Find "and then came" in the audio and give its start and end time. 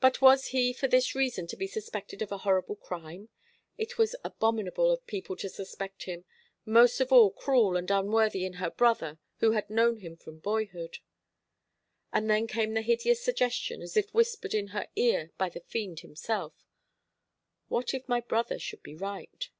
12.14-12.72